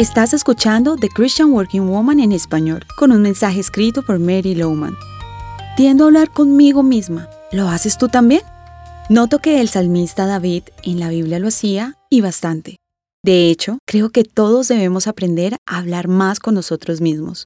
Estás 0.00 0.32
escuchando 0.32 0.96
The 0.96 1.10
Christian 1.10 1.52
Working 1.52 1.86
Woman 1.86 2.20
en 2.20 2.32
español, 2.32 2.86
con 2.96 3.12
un 3.12 3.20
mensaje 3.20 3.60
escrito 3.60 4.02
por 4.02 4.18
Mary 4.18 4.54
Lowman. 4.54 4.96
Tiendo 5.76 6.04
a 6.04 6.06
hablar 6.06 6.32
conmigo 6.32 6.82
misma. 6.82 7.28
¿Lo 7.52 7.68
haces 7.68 7.98
tú 7.98 8.08
también? 8.08 8.40
Noto 9.10 9.40
que 9.40 9.60
el 9.60 9.68
salmista 9.68 10.24
David 10.24 10.62
en 10.84 11.00
la 11.00 11.10
Biblia 11.10 11.38
lo 11.38 11.48
hacía 11.48 11.98
y 12.08 12.22
bastante. 12.22 12.76
De 13.22 13.50
hecho, 13.50 13.76
creo 13.86 14.08
que 14.08 14.24
todos 14.24 14.68
debemos 14.68 15.06
aprender 15.06 15.58
a 15.66 15.76
hablar 15.76 16.08
más 16.08 16.40
con 16.40 16.54
nosotros 16.54 17.02
mismos. 17.02 17.44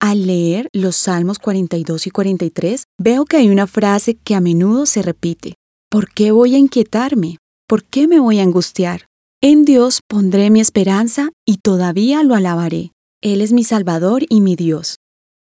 Al 0.00 0.26
leer 0.26 0.68
los 0.72 0.96
Salmos 0.96 1.38
42 1.38 2.08
y 2.08 2.10
43, 2.10 2.82
veo 2.98 3.24
que 3.26 3.36
hay 3.36 3.48
una 3.48 3.68
frase 3.68 4.16
que 4.16 4.34
a 4.34 4.40
menudo 4.40 4.86
se 4.86 5.02
repite. 5.02 5.54
¿Por 5.88 6.10
qué 6.10 6.32
voy 6.32 6.56
a 6.56 6.58
inquietarme? 6.58 7.38
¿Por 7.68 7.84
qué 7.84 8.08
me 8.08 8.18
voy 8.18 8.40
a 8.40 8.42
angustiar? 8.42 9.02
En 9.44 9.64
Dios 9.64 10.02
pondré 10.06 10.50
mi 10.50 10.60
esperanza 10.60 11.30
y 11.44 11.56
todavía 11.56 12.22
lo 12.22 12.36
alabaré. 12.36 12.92
Él 13.20 13.40
es 13.40 13.52
mi 13.52 13.64
Salvador 13.64 14.22
y 14.28 14.40
mi 14.40 14.54
Dios. 14.54 14.98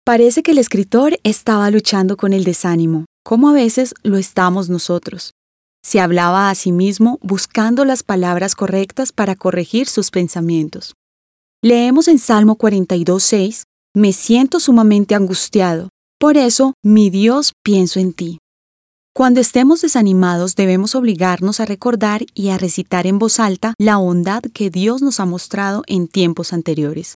Parece 0.05 0.43
que 0.43 0.51
el 0.51 0.59
escritor 0.59 1.19
estaba 1.25 1.69
luchando 1.71 2.15
con 2.15 2.31
el 2.31 2.45
desánimo, 2.45 3.03
como 3.21 3.49
a 3.49 3.53
veces 3.53 3.93
lo 4.01 4.15
estamos 4.15 4.69
nosotros. 4.69 5.33
Se 5.83 5.99
hablaba 5.99 6.49
a 6.49 6.55
sí 6.55 6.71
mismo 6.71 7.19
buscando 7.21 7.83
las 7.83 8.01
palabras 8.01 8.55
correctas 8.55 9.11
para 9.11 9.35
corregir 9.35 9.89
sus 9.89 10.09
pensamientos. 10.09 10.93
Leemos 11.61 12.07
en 12.07 12.17
Salmo 12.17 12.57
42.6, 12.57 13.63
Me 13.93 14.13
siento 14.13 14.61
sumamente 14.61 15.15
angustiado, 15.15 15.89
por 16.17 16.37
eso, 16.37 16.75
mi 16.81 17.09
Dios, 17.09 17.51
pienso 17.61 17.99
en 17.99 18.13
ti. 18.13 18.37
Cuando 19.13 19.41
estemos 19.41 19.81
desanimados 19.81 20.55
debemos 20.55 20.95
obligarnos 20.95 21.59
a 21.59 21.65
recordar 21.65 22.21
y 22.33 22.49
a 22.49 22.57
recitar 22.57 23.07
en 23.07 23.19
voz 23.19 23.41
alta 23.41 23.73
la 23.77 23.97
bondad 23.97 24.41
que 24.41 24.69
Dios 24.69 25.01
nos 25.01 25.19
ha 25.19 25.25
mostrado 25.25 25.83
en 25.87 26.07
tiempos 26.07 26.53
anteriores. 26.53 27.15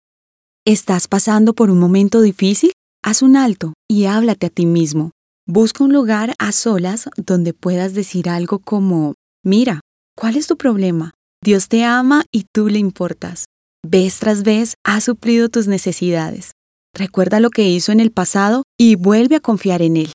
¿Estás 0.66 1.06
pasando 1.06 1.54
por 1.54 1.70
un 1.70 1.78
momento 1.78 2.20
difícil? 2.20 2.72
Haz 3.04 3.22
un 3.22 3.36
alto 3.36 3.74
y 3.88 4.06
háblate 4.06 4.46
a 4.46 4.50
ti 4.50 4.66
mismo. 4.66 5.12
Busca 5.46 5.84
un 5.84 5.92
lugar 5.92 6.34
a 6.40 6.50
solas 6.50 7.08
donde 7.16 7.52
puedas 7.52 7.94
decir 7.94 8.28
algo 8.28 8.58
como, 8.58 9.14
mira, 9.44 9.80
¿cuál 10.16 10.36
es 10.36 10.48
tu 10.48 10.56
problema? 10.56 11.12
Dios 11.44 11.68
te 11.68 11.84
ama 11.84 12.24
y 12.32 12.46
tú 12.52 12.68
le 12.70 12.80
importas. 12.80 13.44
Vez 13.86 14.18
tras 14.18 14.42
vez 14.42 14.74
ha 14.84 15.00
suplido 15.00 15.48
tus 15.48 15.68
necesidades. 15.68 16.52
Recuerda 16.92 17.38
lo 17.38 17.50
que 17.50 17.68
hizo 17.68 17.92
en 17.92 18.00
el 18.00 18.10
pasado 18.10 18.64
y 18.80 18.96
vuelve 18.96 19.36
a 19.36 19.40
confiar 19.40 19.80
en 19.80 19.96
Él. 19.98 20.12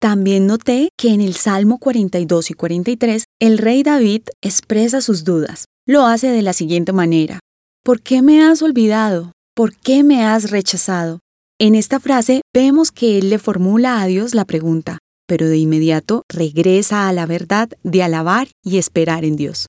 También 0.00 0.46
noté 0.46 0.90
que 0.98 1.14
en 1.14 1.20
el 1.20 1.34
Salmo 1.34 1.78
42 1.78 2.50
y 2.50 2.54
43 2.54 3.24
el 3.40 3.58
rey 3.58 3.82
David 3.82 4.22
expresa 4.42 5.00
sus 5.00 5.24
dudas. 5.24 5.66
Lo 5.86 6.06
hace 6.06 6.28
de 6.28 6.42
la 6.42 6.52
siguiente 6.52 6.92
manera. 6.92 7.40
¿Por 7.82 8.02
qué 8.02 8.20
me 8.20 8.42
has 8.42 8.62
olvidado? 8.62 9.32
¿Por 9.54 9.74
qué 9.74 10.04
me 10.04 10.24
has 10.24 10.50
rechazado? 10.50 11.20
En 11.58 11.74
esta 11.74 12.00
frase 12.00 12.42
vemos 12.52 12.92
que 12.92 13.18
él 13.18 13.30
le 13.30 13.38
formula 13.38 14.02
a 14.02 14.06
Dios 14.06 14.34
la 14.34 14.44
pregunta, 14.44 14.98
pero 15.26 15.48
de 15.48 15.56
inmediato 15.56 16.22
regresa 16.28 17.08
a 17.08 17.12
la 17.12 17.24
verdad 17.24 17.70
de 17.82 18.02
alabar 18.02 18.48
y 18.62 18.76
esperar 18.76 19.24
en 19.24 19.36
Dios. 19.36 19.66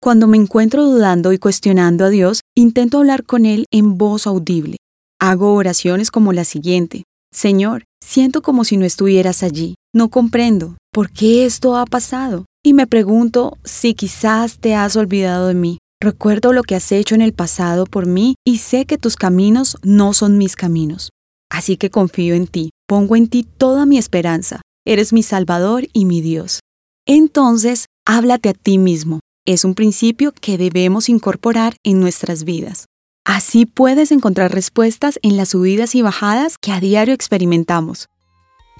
Cuando 0.00 0.26
me 0.26 0.36
encuentro 0.36 0.84
dudando 0.84 1.32
y 1.32 1.38
cuestionando 1.38 2.04
a 2.04 2.08
Dios, 2.08 2.40
intento 2.56 2.98
hablar 2.98 3.24
con 3.24 3.46
Él 3.46 3.66
en 3.72 3.98
voz 3.98 4.26
audible. 4.26 4.76
Hago 5.20 5.54
oraciones 5.54 6.10
como 6.10 6.32
la 6.32 6.44
siguiente. 6.44 7.04
Señor, 7.38 7.84
siento 8.04 8.42
como 8.42 8.64
si 8.64 8.76
no 8.76 8.84
estuvieras 8.84 9.44
allí. 9.44 9.76
No 9.94 10.08
comprendo 10.08 10.76
por 10.92 11.12
qué 11.12 11.44
esto 11.44 11.76
ha 11.76 11.86
pasado. 11.86 12.46
Y 12.64 12.72
me 12.72 12.88
pregunto 12.88 13.56
si 13.62 13.94
quizás 13.94 14.58
te 14.58 14.74
has 14.74 14.96
olvidado 14.96 15.46
de 15.46 15.54
mí. 15.54 15.78
Recuerdo 16.02 16.52
lo 16.52 16.64
que 16.64 16.74
has 16.74 16.90
hecho 16.90 17.14
en 17.14 17.22
el 17.22 17.32
pasado 17.32 17.86
por 17.86 18.06
mí 18.06 18.34
y 18.44 18.58
sé 18.58 18.86
que 18.86 18.98
tus 18.98 19.14
caminos 19.14 19.76
no 19.84 20.14
son 20.14 20.36
mis 20.36 20.56
caminos. 20.56 21.10
Así 21.48 21.76
que 21.76 21.90
confío 21.90 22.34
en 22.34 22.48
ti, 22.48 22.70
pongo 22.88 23.14
en 23.14 23.28
ti 23.28 23.44
toda 23.44 23.86
mi 23.86 23.98
esperanza. 23.98 24.60
Eres 24.84 25.12
mi 25.12 25.22
Salvador 25.22 25.86
y 25.92 26.06
mi 26.06 26.20
Dios. 26.20 26.58
Entonces, 27.06 27.86
háblate 28.04 28.48
a 28.48 28.54
ti 28.54 28.78
mismo. 28.78 29.20
Es 29.46 29.64
un 29.64 29.76
principio 29.76 30.32
que 30.32 30.58
debemos 30.58 31.08
incorporar 31.08 31.76
en 31.84 32.00
nuestras 32.00 32.42
vidas. 32.42 32.86
Así 33.28 33.64
puedes 33.66 34.10
encontrar 34.10 34.52
respuestas 34.54 35.18
en 35.22 35.36
las 35.36 35.50
subidas 35.50 35.94
y 35.94 36.00
bajadas 36.00 36.56
que 36.56 36.72
a 36.72 36.80
diario 36.80 37.12
experimentamos. 37.12 38.08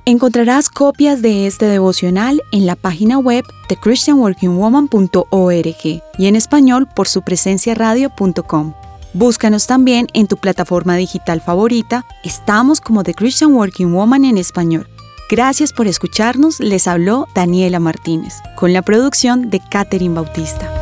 Encontrarás 0.07 0.71
copias 0.71 1.21
de 1.21 1.47
este 1.47 1.67
devocional 1.67 2.41
en 2.51 2.65
la 2.65 2.75
página 2.75 3.19
web 3.19 3.45
de 3.69 3.77
christianworkingwoman.org 3.77 6.03
y 6.19 6.27
en 6.27 6.35
español 6.35 6.89
por 6.97 7.09
su 7.09 7.21
presencia 7.21 7.75
radio.com. 7.75 8.73
Búscanos 9.13 9.67
también 9.67 10.07
en 10.15 10.29
tu 10.29 10.39
plataforma 10.39 10.97
digital 10.97 11.43
favorita. 11.43 12.07
Estamos 12.25 12.81
como 12.81 13.05
The 13.05 13.13
Christian 13.13 13.53
Working 13.53 13.93
Woman 13.93 14.25
en 14.25 14.39
español. 14.39 14.89
Gracias 15.31 15.75
por 15.75 15.87
escucharnos. 15.87 16.59
Les 16.59 16.89
habló 16.89 17.27
Daniela 17.35 17.81
Martínez, 17.81 18.37
con 18.57 18.73
la 18.73 18.81
producción 18.81 19.51
de 19.51 19.61
Catherine 19.61 20.15
Bautista. 20.15 20.78